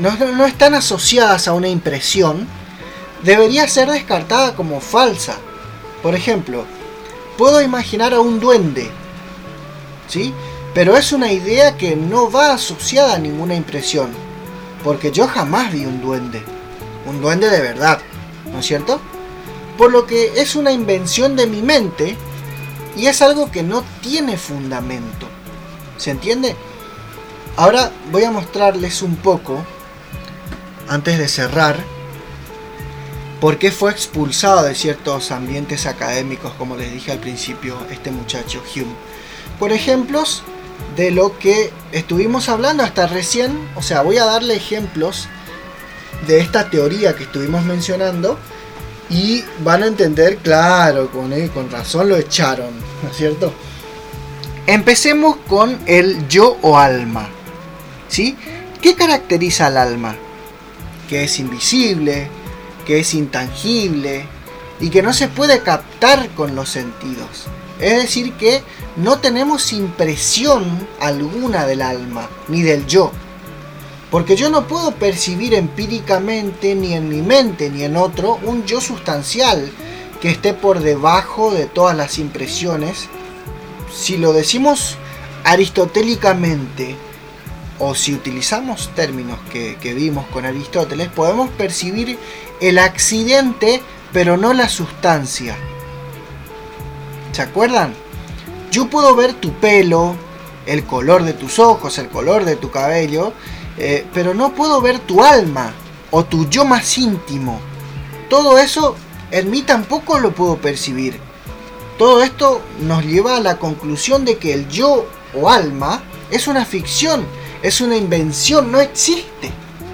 no, 0.00 0.46
están 0.46 0.74
asociadas 0.74 1.48
a 1.48 1.52
una 1.52 1.68
impresión, 1.68 2.46
debería 3.22 3.68
ser 3.68 3.90
descartada 3.90 4.54
como 4.54 4.80
falsa. 4.80 5.36
Por 6.02 6.14
ejemplo, 6.14 6.64
puedo 7.36 7.62
imaginar 7.62 8.14
a 8.14 8.20
un 8.20 8.40
duende, 8.40 8.90
¿sí? 10.08 10.32
Pero 10.74 10.96
es 10.96 11.12
una 11.12 11.32
idea 11.32 11.76
que 11.76 11.96
no 11.96 12.30
va 12.30 12.52
asociada 12.52 13.14
a 13.14 13.18
ninguna 13.18 13.54
impresión, 13.54 14.10
porque 14.84 15.10
yo 15.10 15.26
jamás 15.26 15.72
vi 15.72 15.84
un 15.84 16.00
duende, 16.00 16.42
un 17.06 17.20
duende 17.20 17.50
de 17.50 17.60
verdad, 17.60 17.98
¿no 18.52 18.60
es 18.60 18.66
cierto? 18.66 19.00
Por 19.76 19.90
lo 19.90 20.06
que 20.06 20.40
es 20.40 20.54
una 20.54 20.72
invención 20.72 21.36
de 21.36 21.46
mi 21.46 21.62
mente 21.62 22.16
y 22.96 23.06
es 23.06 23.22
algo 23.22 23.50
que 23.50 23.62
no 23.62 23.82
tiene 24.02 24.36
fundamento. 24.36 25.26
¿Se 25.96 26.10
entiende? 26.10 26.56
Ahora 27.56 27.90
voy 28.10 28.24
a 28.24 28.30
mostrarles 28.30 29.02
un 29.02 29.16
poco, 29.16 29.64
antes 30.88 31.18
de 31.18 31.28
cerrar, 31.28 31.76
por 33.40 33.58
qué 33.58 33.72
fue 33.72 33.90
expulsado 33.90 34.62
de 34.62 34.74
ciertos 34.74 35.30
ambientes 35.30 35.86
académicos, 35.86 36.52
como 36.54 36.76
les 36.76 36.92
dije 36.92 37.12
al 37.12 37.18
principio, 37.18 37.76
este 37.90 38.10
muchacho 38.10 38.62
Hume. 38.74 38.94
Por 39.58 39.72
ejemplos 39.72 40.42
de 40.96 41.10
lo 41.10 41.38
que 41.38 41.72
estuvimos 41.92 42.48
hablando 42.48 42.82
hasta 42.82 43.06
recién, 43.06 43.68
o 43.76 43.82
sea, 43.82 44.02
voy 44.02 44.18
a 44.18 44.24
darle 44.24 44.56
ejemplos 44.56 45.28
de 46.26 46.40
esta 46.40 46.68
teoría 46.70 47.16
que 47.16 47.24
estuvimos 47.24 47.64
mencionando 47.64 48.38
y 49.08 49.42
van 49.64 49.82
a 49.82 49.86
entender, 49.86 50.38
claro, 50.38 51.10
con, 51.10 51.32
él, 51.32 51.50
con 51.50 51.70
razón 51.70 52.08
lo 52.08 52.16
echaron, 52.16 52.70
¿no 53.02 53.10
es 53.10 53.16
cierto? 53.16 53.52
Empecemos 54.66 55.36
con 55.48 55.78
el 55.86 56.28
yo 56.28 56.58
o 56.62 56.78
alma. 56.78 57.28
¿Qué 58.10 58.94
caracteriza 58.96 59.66
al 59.66 59.76
alma? 59.76 60.16
Que 61.08 61.24
es 61.24 61.38
invisible, 61.38 62.28
que 62.84 63.00
es 63.00 63.14
intangible 63.14 64.26
y 64.80 64.90
que 64.90 65.02
no 65.02 65.12
se 65.12 65.28
puede 65.28 65.60
captar 65.60 66.28
con 66.30 66.56
los 66.56 66.70
sentidos. 66.70 67.46
Es 67.78 68.02
decir, 68.02 68.32
que 68.32 68.62
no 68.96 69.20
tenemos 69.20 69.72
impresión 69.72 70.64
alguna 71.00 71.66
del 71.66 71.82
alma, 71.82 72.28
ni 72.48 72.62
del 72.62 72.86
yo. 72.86 73.12
Porque 74.10 74.34
yo 74.34 74.50
no 74.50 74.66
puedo 74.66 74.90
percibir 74.96 75.54
empíricamente, 75.54 76.74
ni 76.74 76.94
en 76.94 77.08
mi 77.08 77.22
mente, 77.22 77.70
ni 77.70 77.84
en 77.84 77.96
otro, 77.96 78.40
un 78.42 78.66
yo 78.66 78.80
sustancial 78.80 79.70
que 80.20 80.30
esté 80.30 80.52
por 80.52 80.80
debajo 80.80 81.52
de 81.52 81.66
todas 81.66 81.96
las 81.96 82.18
impresiones. 82.18 83.08
Si 83.94 84.16
lo 84.16 84.32
decimos 84.32 84.96
aristotélicamente, 85.44 86.96
o 87.80 87.94
si 87.94 88.14
utilizamos 88.14 88.90
términos 88.94 89.38
que, 89.50 89.94
vimos 89.94 90.26
con 90.26 90.44
Aristóteles, 90.44 91.08
podemos 91.08 91.48
percibir 91.50 92.18
el 92.60 92.78
accidente, 92.78 93.82
pero 94.12 94.36
no 94.36 94.52
la 94.52 94.68
sustancia. 94.68 95.56
¿Se 97.32 97.40
acuerdan? 97.42 97.94
Yo 98.70 98.88
puedo 98.88 99.16
ver 99.16 99.32
tu 99.32 99.52
pelo, 99.54 100.14
el 100.66 100.84
color 100.84 101.24
de 101.24 101.32
tus 101.32 101.58
ojos, 101.58 101.98
el 101.98 102.08
color 102.08 102.44
de 102.44 102.56
tu 102.56 102.70
cabello, 102.70 103.32
eh, 103.78 104.06
pero 104.12 104.34
no 104.34 104.52
puedo 104.54 104.82
ver 104.82 104.98
tu 104.98 105.24
alma 105.24 105.72
o 106.10 106.24
tu 106.24 106.48
yo 106.50 106.66
más 106.66 106.98
íntimo. 106.98 107.58
Todo 108.28 108.58
eso 108.58 108.94
en 109.30 109.50
mí 109.50 109.62
tampoco 109.62 110.18
lo 110.18 110.32
puedo 110.32 110.58
percibir. 110.58 111.18
Todo 111.96 112.22
esto 112.22 112.60
nos 112.80 113.04
lleva 113.04 113.36
a 113.36 113.40
la 113.40 113.56
conclusión 113.56 114.26
de 114.26 114.36
que 114.36 114.52
el 114.52 114.68
yo 114.68 115.06
o 115.34 115.48
alma 115.48 116.02
es 116.30 116.46
una 116.46 116.64
ficción, 116.64 117.24
es 117.62 117.80
una 117.80 117.96
invención, 117.96 118.70
no 118.70 118.80
existe. 118.80 119.50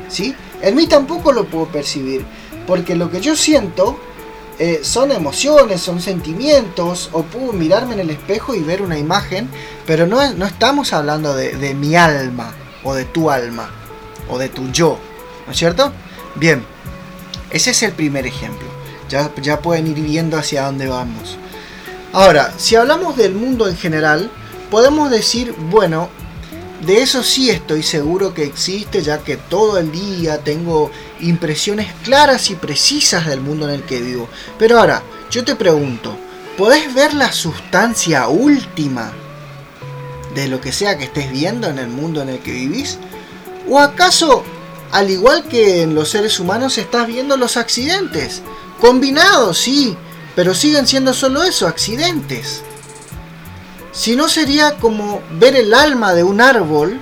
¿sí? 0.08 0.34
En 0.62 0.74
mí 0.74 0.86
tampoco 0.86 1.32
lo 1.32 1.44
puedo 1.44 1.66
percibir, 1.66 2.24
porque 2.66 2.94
lo 2.94 3.10
que 3.10 3.20
yo 3.20 3.36
siento 3.36 3.98
eh, 4.58 4.80
son 4.82 5.12
emociones, 5.12 5.80
son 5.80 6.00
sentimientos, 6.00 7.10
o 7.12 7.22
puedo 7.22 7.52
mirarme 7.52 7.94
en 7.94 8.00
el 8.00 8.10
espejo 8.10 8.54
y 8.54 8.60
ver 8.60 8.82
una 8.82 8.98
imagen, 8.98 9.48
pero 9.86 10.06
no, 10.06 10.32
no 10.34 10.46
estamos 10.46 10.92
hablando 10.92 11.34
de 11.34 11.74
mi 11.74 11.96
alma 11.96 12.54
o 12.82 12.94
de 12.94 13.04
tu 13.04 13.30
alma 13.30 13.70
o 14.28 14.38
de 14.38 14.48
tu 14.48 14.70
yo, 14.70 14.98
¿no 15.46 15.52
es 15.52 15.58
cierto? 15.58 15.92
Bien, 16.36 16.64
ese 17.50 17.70
es 17.70 17.82
el 17.82 17.92
primer 17.92 18.26
ejemplo. 18.26 18.66
Ya, 19.08 19.30
ya 19.40 19.60
pueden 19.60 19.86
ir 19.86 20.00
viendo 20.00 20.36
hacia 20.36 20.64
dónde 20.64 20.88
vamos. 20.88 21.36
Ahora, 22.12 22.52
si 22.56 22.76
hablamos 22.76 23.16
del 23.16 23.34
mundo 23.34 23.68
en 23.68 23.76
general, 23.76 24.30
podemos 24.70 25.10
decir, 25.10 25.54
bueno, 25.70 26.08
de 26.86 27.02
eso 27.02 27.24
sí 27.24 27.50
estoy 27.50 27.82
seguro 27.82 28.32
que 28.32 28.44
existe, 28.44 29.02
ya 29.02 29.18
que 29.18 29.36
todo 29.36 29.78
el 29.78 29.90
día 29.90 30.38
tengo 30.38 30.92
impresiones 31.20 31.92
claras 32.04 32.48
y 32.50 32.54
precisas 32.54 33.26
del 33.26 33.40
mundo 33.40 33.68
en 33.68 33.74
el 33.74 33.82
que 33.82 34.00
vivo. 34.00 34.28
Pero 34.56 34.78
ahora, 34.78 35.02
yo 35.28 35.44
te 35.44 35.56
pregunto, 35.56 36.16
¿podés 36.56 36.94
ver 36.94 37.12
la 37.14 37.32
sustancia 37.32 38.28
última 38.28 39.12
de 40.34 40.46
lo 40.46 40.60
que 40.60 40.70
sea 40.70 40.96
que 40.96 41.04
estés 41.04 41.30
viendo 41.32 41.68
en 41.68 41.78
el 41.78 41.88
mundo 41.88 42.22
en 42.22 42.28
el 42.28 42.38
que 42.38 42.52
vivís? 42.52 42.98
¿O 43.68 43.80
acaso, 43.80 44.44
al 44.92 45.10
igual 45.10 45.48
que 45.48 45.82
en 45.82 45.96
los 45.96 46.10
seres 46.10 46.38
humanos, 46.38 46.78
estás 46.78 47.08
viendo 47.08 47.36
los 47.36 47.56
accidentes? 47.56 48.42
Combinados, 48.80 49.58
sí, 49.58 49.96
pero 50.36 50.54
siguen 50.54 50.86
siendo 50.86 51.14
solo 51.14 51.42
eso, 51.42 51.66
accidentes. 51.66 52.62
Si 53.96 54.14
no 54.14 54.28
sería 54.28 54.76
como 54.76 55.22
ver 55.40 55.56
el 55.56 55.72
alma 55.72 56.12
de 56.12 56.22
un 56.22 56.42
árbol, 56.42 57.00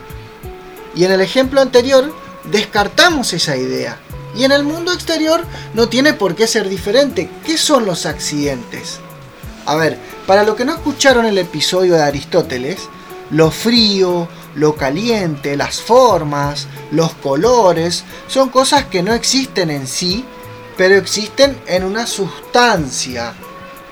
y 0.94 1.04
en 1.04 1.10
el 1.10 1.20
ejemplo 1.20 1.60
anterior 1.60 2.14
descartamos 2.52 3.32
esa 3.32 3.56
idea. 3.56 3.98
Y 4.36 4.44
en 4.44 4.52
el 4.52 4.62
mundo 4.62 4.92
exterior 4.92 5.44
no 5.74 5.88
tiene 5.88 6.12
por 6.12 6.36
qué 6.36 6.46
ser 6.46 6.68
diferente. 6.68 7.28
¿Qué 7.44 7.58
son 7.58 7.84
los 7.84 8.06
accidentes? 8.06 9.00
A 9.66 9.74
ver, 9.74 9.98
para 10.28 10.44
los 10.44 10.54
que 10.54 10.64
no 10.64 10.72
escucharon 10.72 11.26
el 11.26 11.36
episodio 11.38 11.94
de 11.94 12.02
Aristóteles, 12.04 12.88
lo 13.30 13.50
frío, 13.50 14.28
lo 14.54 14.76
caliente, 14.76 15.56
las 15.56 15.80
formas, 15.80 16.68
los 16.92 17.12
colores, 17.14 18.04
son 18.28 18.50
cosas 18.50 18.84
que 18.84 19.02
no 19.02 19.12
existen 19.14 19.70
en 19.70 19.88
sí, 19.88 20.24
pero 20.76 20.94
existen 20.94 21.60
en 21.66 21.82
una 21.82 22.06
sustancia. 22.06 23.34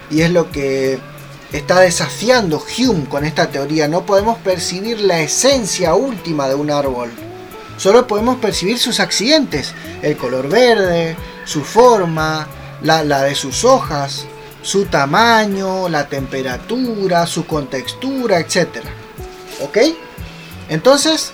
Y 0.09 0.21
es 0.21 0.31
lo 0.31 0.53
que 0.53 1.01
está 1.53 1.81
desafiando 1.81 2.63
Hume 2.79 3.09
con 3.09 3.25
esta 3.25 3.51
teoría. 3.51 3.89
No 3.89 4.07
podemos 4.07 4.39
percibir 4.39 5.01
la 5.01 5.21
esencia 5.21 5.95
última 5.95 6.49
de 6.49 6.55
un 6.55 6.71
árbol. 6.71 7.11
Solo 7.77 8.07
podemos 8.07 8.37
percibir 8.39 8.79
sus 8.79 9.01
accidentes. 9.01 9.75
El 10.03 10.17
color 10.17 10.49
verde, 10.49 11.17
su 11.45 11.63
forma, 11.63 12.47
la, 12.83 13.03
de 13.23 13.35
sus 13.35 13.65
hojas, 13.65 14.27
su 14.63 14.87
tamaño, 14.87 15.89
la 15.89 16.09
temperatura, 16.09 17.27
su 17.27 17.47
contextura, 17.47 18.39
etc. 18.39 18.69
¿Ok? 19.63 19.79
Entonces, 20.69 21.33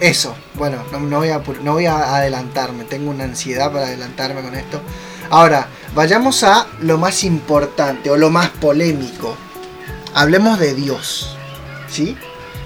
eso. 0.00 0.34
Bueno, 0.54 0.78
no, 0.92 1.18
voy 1.18 1.28
a, 1.28 1.42
no 1.62 1.74
voy 1.74 1.86
a 1.86 2.16
adelantarme. 2.16 2.84
Tengo 2.84 3.10
una 3.10 3.24
ansiedad 3.24 3.70
para 3.72 3.86
adelantarme 3.86 4.42
con 4.42 4.54
esto. 4.54 4.80
Ahora, 5.30 5.68
vayamos 5.94 6.42
a 6.42 6.66
lo 6.80 6.98
más 6.98 7.24
importante 7.24 8.10
o 8.10 8.16
lo 8.16 8.30
más 8.30 8.50
polémico. 8.50 9.36
Hablemos 10.14 10.58
de 10.58 10.74
Dios. 10.74 11.36
¿Sí? 11.88 12.16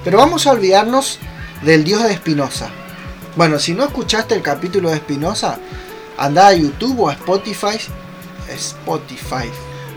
Pero 0.04 0.18
vamos 0.18 0.46
a 0.46 0.52
olvidarnos 0.52 1.18
del 1.62 1.84
Dios 1.84 2.02
de 2.04 2.14
Spinoza. 2.16 2.68
Bueno, 3.36 3.58
si 3.58 3.74
no 3.74 3.84
escuchaste 3.84 4.34
el 4.34 4.42
capítulo 4.42 4.90
de 4.90 4.98
Spinoza, 4.98 5.58
anda 6.16 6.48
a 6.48 6.54
YouTube 6.54 7.00
o 7.00 7.08
a 7.08 7.14
Spotify. 7.14 7.78
Spotify. 8.48 9.50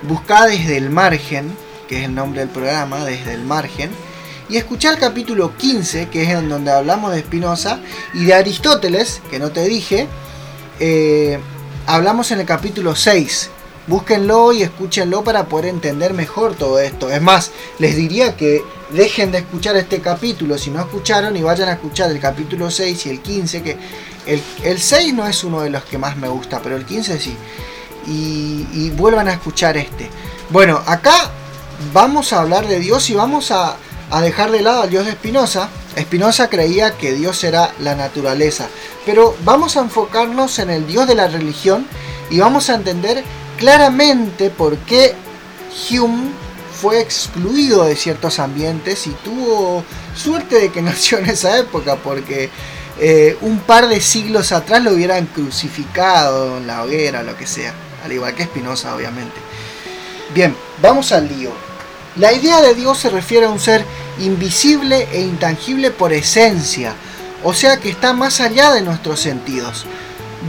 Busca 0.04 0.46
desde 0.46 0.78
el 0.78 0.90
margen, 0.90 1.56
que 1.88 2.00
es 2.00 2.06
el 2.06 2.16
nombre 2.16 2.42
del 2.42 2.50
programa, 2.50 3.06
desde 3.06 3.34
el 3.34 3.44
margen 3.44 3.92
y 4.50 4.58
escuchar 4.58 4.96
el 4.96 5.00
capítulo 5.00 5.56
15, 5.56 6.10
que 6.10 6.24
es 6.24 6.30
en 6.30 6.50
donde 6.50 6.72
hablamos 6.72 7.14
de 7.14 7.20
Spinoza, 7.20 7.80
y 8.14 8.26
de 8.26 8.34
Aristóteles, 8.34 9.22
que 9.30 9.38
no 9.38 9.52
te 9.52 9.64
dije, 9.66 10.08
eh, 10.80 11.40
hablamos 11.89 12.29
en 12.31 12.39
el 12.39 12.46
capítulo 12.46 12.96
6. 12.96 13.50
Búsquenlo 13.88 14.53
y 14.53 14.62
escúchenlo 14.62 15.24
para 15.24 15.46
poder 15.46 15.65
entender 15.65 16.13
mejor 16.13 16.53
todo 16.53 16.77
esto. 16.79 17.10
Es 17.10 17.19
más, 17.19 17.50
les 17.79 17.96
diría 17.96 18.38
que 18.38 18.63
dejen 18.91 19.31
de 19.31 19.39
escuchar 19.39 19.75
este 19.75 20.00
capítulo 20.00 20.60
si 20.60 20.69
no 20.69 20.79
escucharon 20.79 21.36
y 21.36 21.41
vayan 21.41 21.69
a 21.69 21.74
escuchar 21.74 22.12
el 22.12 22.19
capítulo 22.19 22.69
6 22.69 23.08
y 23.08 23.10
el 23.10 23.22
15, 23.22 23.63
que 23.63 23.77
el, 24.27 24.43
el 24.63 24.79
6 24.79 25.15
no 25.15 25.25
es 25.25 25.43
uno 25.43 25.62
de 25.62 25.72
los 25.72 25.84
que 25.84 25.98
más 25.98 26.15
me 26.15 26.27
gusta, 26.27 26.60
pero 26.62 26.75
el 26.75 26.86
15 26.86 27.19
sí. 27.19 27.36
Y, 28.05 28.67
y 28.72 28.91
vuelvan 28.91 29.27
a 29.27 29.34
escuchar 29.34 29.75
este. 29.75 30.12
Bueno, 30.51 30.84
acá 30.86 31.31
vamos 31.91 32.34
a 32.34 32.41
hablar 32.41 32.67
de 32.67 32.79
Dios 32.79 33.10
y 33.10 33.15
vamos 33.15 33.50
a, 33.50 33.77
a 34.12 34.22
dejar 34.22 34.51
de 34.51 34.62
lado 34.62 34.84
al 34.84 34.91
dios 34.91 35.08
de 35.08 35.13
Spinoza. 35.13 35.69
Spinoza 36.00 36.50
creía 36.50 36.98
que 36.98 37.13
Dios 37.13 37.44
era 37.44 37.74
la 37.79 37.96
naturaleza, 37.96 38.68
pero 39.06 39.36
vamos 39.44 39.77
a 39.77 39.82
enfocarnos 39.82 40.60
en 40.60 40.70
el 40.70 40.88
dios 40.88 41.08
de 41.08 41.15
la 41.15 41.27
religión 41.27 41.86
y 42.29 42.39
vamos 42.39 42.70
a 42.70 42.75
entender 42.75 43.24
claramente 43.58 44.50
por 44.50 44.77
qué 44.77 45.15
Hume 45.89 46.29
fue 46.79 47.01
excluido 47.01 47.84
de 47.86 47.96
ciertos 47.96 48.39
ambientes 48.39 49.06
y 49.08 49.12
tuvo 49.24 49.84
suerte 50.15 50.60
de 50.60 50.72
que 50.72 50.82
nació 50.84 51.18
en 51.20 51.29
esa 51.29 51.58
época, 51.58 51.98
porque 51.98 52.50
eh, 53.00 53.38
un 53.41 53.60
par 53.60 53.88
de 53.88 54.01
siglos 54.01 54.51
atrás 54.51 54.84
lo 54.84 54.91
hubieran 54.91 55.25
crucificado 55.25 56.58
en 56.58 56.68
la 56.68 56.84
hoguera, 56.84 57.24
lo 57.24 57.38
que 57.38 57.48
sea. 57.48 57.74
Al 58.03 58.12
igual 58.12 58.34
que 58.34 58.44
Spinoza, 58.44 58.96
obviamente. 58.96 59.36
Bien, 60.34 60.56
vamos 60.82 61.12
al 61.12 61.27
lío. 61.27 61.69
La 62.16 62.34
idea 62.34 62.62
de 62.62 62.74
Dios 62.74 62.98
se 62.98 63.10
refiere 63.10 63.46
a 63.46 63.50
un 63.50 63.60
ser 63.60 63.86
invisible 64.20 65.08
e 65.12 65.22
intangible 65.22 65.92
por 65.92 66.12
esencia, 66.12 66.94
o 67.44 67.54
sea 67.54 67.78
que 67.78 67.89
está 67.89 68.13
más 68.13 68.42
allá 68.42 68.74
de 68.74 68.82
nuestros 68.82 69.20
sentidos. 69.20 69.86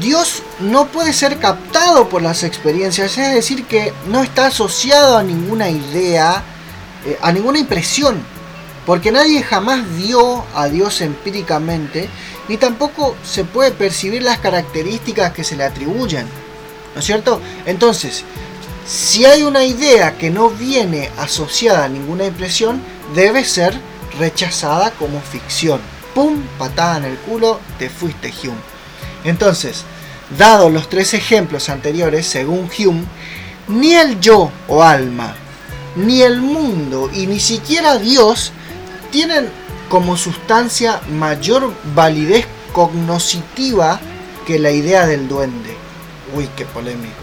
Dios 0.01 0.43
no 0.61 0.87
puede 0.87 1.13
ser 1.13 1.39
captado 1.39 2.09
por 2.09 2.23
las 2.23 2.45
experiencias, 2.45 3.19
es 3.19 3.35
decir, 3.35 3.65
que 3.65 3.93
no 4.09 4.23
está 4.23 4.47
asociado 4.47 5.19
a 5.19 5.23
ninguna 5.23 5.69
idea, 5.69 6.43
eh, 7.05 7.19
a 7.21 7.33
ninguna 7.33 7.59
impresión, 7.59 8.23
porque 8.87 9.13
nadie 9.13 9.43
jamás 9.43 9.81
vio 9.97 10.45
a 10.55 10.69
Dios 10.69 11.01
empíricamente, 11.01 12.09
ni 12.49 12.57
tampoco 12.57 13.17
se 13.25 13.45
puede 13.45 13.73
percibir 13.73 14.23
las 14.23 14.39
características 14.39 15.33
que 15.33 15.45
se 15.45 15.57
le 15.57 15.65
atribuyen. 15.65 16.27
¿No 16.95 17.01
es 17.01 17.07
cierto? 17.07 17.41
Entonces, 17.67 18.25
si 18.91 19.25
hay 19.25 19.45
una 19.45 19.65
idea 19.65 20.19
que 20.19 20.31
no 20.31 20.51
viene 20.51 21.11
asociada 21.17 21.85
a 21.85 21.89
ninguna 21.89 22.25
impresión, 22.25 22.83
debe 23.15 23.45
ser 23.45 23.73
rechazada 24.19 24.91
como 24.91 25.21
ficción. 25.21 25.81
¡Pum! 26.13 26.43
Patada 26.59 26.97
en 26.97 27.05
el 27.05 27.17
culo, 27.19 27.61
te 27.79 27.89
fuiste 27.89 28.35
Hume. 28.43 28.59
Entonces, 29.23 29.85
dado 30.37 30.71
los 30.71 30.89
tres 30.89 31.15
ejemplos 31.15 31.69
anteriores, 31.69 32.27
según 32.27 32.69
Hume, 32.77 33.05
ni 33.69 33.95
el 33.95 34.19
yo 34.19 34.51
o 34.67 34.83
alma, 34.83 35.37
ni 35.95 36.23
el 36.23 36.41
mundo 36.41 37.09
y 37.15 37.29
ni 37.29 37.39
siquiera 37.39 37.97
Dios 37.97 38.51
tienen 39.13 39.49
como 39.89 40.17
sustancia 40.17 41.01
mayor 41.13 41.73
validez 41.95 42.45
cognoscitiva 42.73 44.01
que 44.49 44.59
la 44.59 44.73
idea 44.73 45.07
del 45.07 45.29
duende. 45.29 45.77
Uy, 46.35 46.49
qué 46.57 46.65
polémico. 46.65 47.20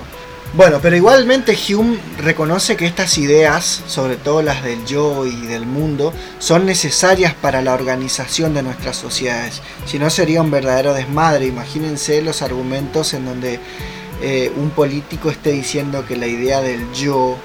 Bueno, 0.53 0.79
pero 0.81 0.95
igualmente 0.95 1.55
Hume 1.69 1.99
reconoce 2.17 2.77
que 2.77 2.87
estas 2.87 3.17
ideas, 3.17 3.83
sobre 3.85 4.15
todo 4.15 4.41
las 4.41 4.63
del 4.63 4.85
yo 4.85 5.25
y 5.25 5.45
del 5.45 5.65
mundo, 5.67 6.13
son 6.39 6.65
necesarias 6.65 7.33
para 7.35 7.61
la 7.61 7.73
organización 7.73 8.55
de 8.55 8.63
nuestras 8.63 8.95
sociedades. 8.97 9.61
Si 9.85 9.99
no 9.99 10.09
sería 10.09 10.41
un 10.41 10.49
verdadero 10.49 10.93
desmadre. 10.93 11.45
Imagínense 11.45 12.21
los 12.21 12.41
argumentos 12.41 13.13
en 13.13 13.25
donde 13.25 13.59
eh, 14.21 14.51
un 14.55 14.71
político 14.71 15.29
esté 15.29 15.51
diciendo 15.51 16.05
que 16.07 16.15
la 16.15 16.27
idea 16.27 16.61
del 16.61 16.91
yo 16.91 17.37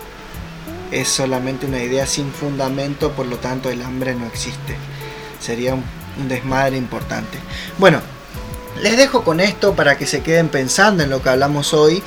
es 0.90 1.08
solamente 1.08 1.66
una 1.66 1.82
idea 1.82 2.06
sin 2.06 2.32
fundamento, 2.32 3.12
por 3.12 3.26
lo 3.26 3.36
tanto 3.36 3.68
el 3.68 3.82
hambre 3.82 4.14
no 4.14 4.26
existe. 4.26 4.76
Sería 5.38 5.74
un, 5.74 5.84
un 6.18 6.28
desmadre 6.28 6.76
importante. 6.76 7.38
Bueno, 7.78 8.00
les 8.82 8.96
dejo 8.96 9.22
con 9.22 9.38
esto 9.38 9.74
para 9.74 9.96
que 9.96 10.06
se 10.06 10.22
queden 10.22 10.48
pensando 10.48 11.04
en 11.04 11.10
lo 11.10 11.22
que 11.22 11.28
hablamos 11.28 11.72
hoy 11.72 12.02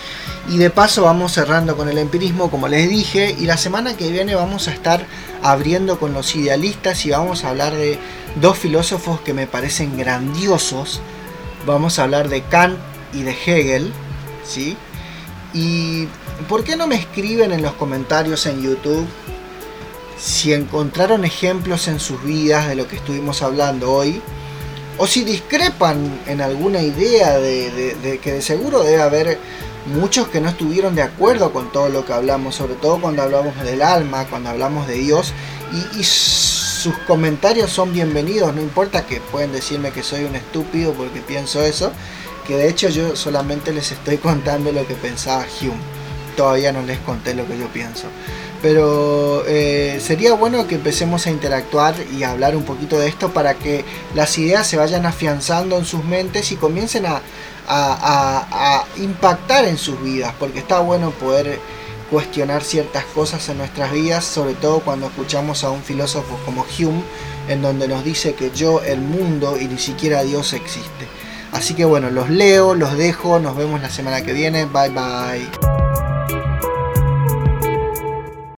y 0.50 0.58
de 0.58 0.70
paso 0.70 1.04
vamos 1.04 1.32
cerrando 1.32 1.78
con 1.78 1.88
el 1.88 1.98
empirismo 1.98 2.52
como 2.52 2.68
les 2.68 2.90
dije 2.90 3.34
y 3.40 3.46
la 3.46 3.56
semana 3.56 3.96
que 3.96 4.12
viene 4.12 4.36
vamos 4.36 4.68
a 4.68 4.72
estar 4.72 5.06
abriendo 5.42 5.98
con 6.00 6.14
los 6.14 6.36
idealistas 6.36 7.06
y 7.06 7.12
vamos 7.12 7.44
a 7.44 7.50
hablar 7.50 7.74
de 7.74 7.98
dos 8.42 8.58
filósofos 8.58 9.22
que 9.22 9.34
me 9.34 9.48
parecen 9.48 9.98
grandiosos. 9.98 11.00
Vamos 11.66 11.98
a 11.98 12.04
hablar 12.04 12.28
de 12.28 12.42
Kant 12.44 12.78
y 13.14 13.24
de 13.24 13.32
Hegel, 13.32 13.94
¿sí? 14.44 14.76
Y 15.54 16.08
¿por 16.50 16.64
qué 16.66 16.76
no 16.76 16.88
me 16.88 16.96
escriben 16.96 17.54
en 17.54 17.62
los 17.62 17.74
comentarios 17.74 18.46
en 18.46 18.62
YouTube 18.62 19.08
si 20.18 20.54
encontraron 20.54 21.24
ejemplos 21.24 21.88
en 21.88 22.00
sus 22.00 22.22
vidas 22.24 22.68
de 22.68 22.76
lo 22.76 22.88
que 22.88 22.98
estuvimos 22.98 23.42
hablando 23.42 23.92
hoy? 23.94 24.22
O 24.98 25.08
si 25.08 25.24
discrepan 25.24 26.22
en 26.28 26.42
alguna 26.42 26.82
idea 26.82 27.38
de, 27.38 28.20
que 28.22 28.34
de 28.34 28.42
seguro 28.42 28.84
debe 28.84 29.02
haber 29.02 29.40
muchos 29.88 30.28
que 30.30 30.42
no 30.42 30.50
estuvieron 30.50 30.96
de 30.96 31.04
acuerdo 31.04 31.52
con 31.52 31.72
todo 31.72 31.90
lo 31.90 32.06
que 32.06 32.14
hablamos, 32.14 32.56
sobre 32.56 32.76
todo 32.76 33.00
cuando 33.02 33.22
hablamos 33.22 33.56
del 33.64 33.82
alma, 33.82 34.26
cuando 34.26 34.50
hablamos 34.50 34.88
de 34.88 34.96
Dios, 34.96 35.34
y, 35.98 36.04
sus 36.04 36.96
comentarios 37.08 37.72
son 37.72 37.92
bienvenidos, 37.94 38.54
no 38.54 38.62
importa 38.62 39.08
que 39.08 39.20
pueden 39.20 39.52
decirme 39.52 39.90
que 39.90 40.04
soy 40.04 40.24
un 40.24 40.36
estúpido 40.36 40.94
porque 40.94 41.20
pienso 41.20 41.64
eso, 41.64 41.92
que 42.46 42.58
de 42.58 42.70
hecho 42.70 42.90
yo 42.90 43.16
solamente 43.16 43.74
les 43.74 43.92
estoy 43.92 44.18
contando 44.20 44.72
lo 44.72 44.86
que 44.86 44.94
pensaba 44.94 45.48
Hume, 45.60 45.82
todavía 46.38 46.72
no 46.72 46.84
les 46.84 47.00
conté 47.00 47.34
lo 47.34 47.48
que 47.48 47.58
yo 47.58 47.68
pienso. 47.70 48.06
Pero 48.66 49.44
eh, 49.46 50.00
sería 50.02 50.34
bueno 50.34 50.66
que 50.66 50.74
empecemos 50.74 51.28
a 51.28 51.30
interactuar 51.30 51.94
y 52.18 52.24
a 52.24 52.32
hablar 52.32 52.56
un 52.56 52.64
poquito 52.64 52.98
de 52.98 53.08
esto 53.08 53.32
para 53.32 53.54
que 53.54 53.86
las 54.16 54.36
ideas 54.40 54.66
se 54.66 54.76
vayan 54.76 55.06
afianzando 55.06 55.78
en 55.78 55.86
sus 55.86 56.04
mentes 56.04 56.52
y 56.52 56.56
comiencen 56.56 57.06
a, 57.06 57.22
impactar 58.98 59.66
en 59.66 59.78
sus 59.78 60.02
vidas, 60.02 60.34
porque 60.40 60.58
está 60.58 60.80
bueno 60.80 61.12
poder 61.12 61.60
cuestionar 62.10 62.64
ciertas 62.64 63.06
cosas 63.06 63.48
en 63.50 63.60
nuestras 63.60 63.92
vidas, 63.92 64.26
sobre 64.26 64.56
todo 64.56 64.80
cuando 64.80 65.06
escuchamos 65.06 65.64
a 65.64 65.70
un 65.70 65.84
filósofo 65.84 66.36
como 66.44 66.66
Hume, 66.80 67.04
en 67.48 67.62
donde 67.62 67.88
nos 67.88 68.04
dice 68.04 68.34
que 68.34 68.50
yo, 68.50 68.82
el 68.82 69.00
mundo 69.00 69.60
y 69.62 69.66
ni 69.66 69.78
siquiera 69.78 70.24
Dios 70.24 70.54
existe. 70.54 71.06
Así 71.52 71.76
que 71.76 71.86
bueno, 71.86 72.10
los 72.10 72.32
leo, 72.32 72.74
los 72.74 72.98
dejo, 72.98 73.38
nos 73.38 73.56
vemos 73.56 73.80
la 73.80 73.92
semana 73.92 74.24
que 74.24 74.34
viene, 74.34 74.66
bye 74.66 74.90
bye. 74.90 75.75